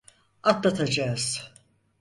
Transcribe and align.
Atlatacağız. 0.43 1.51